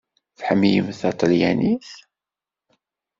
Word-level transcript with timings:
Tḥemmlemt 0.37 0.97
taṭelyanit? 1.01 1.89